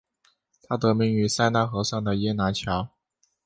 [0.63, 2.89] 它得名于塞纳河上的耶拿桥。